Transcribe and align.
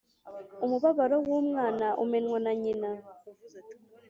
Umubabaro 0.65 1.15
w’umwana 1.27 1.87
umenywa 2.03 2.39
na 2.45 2.53
nyina. 2.61 2.89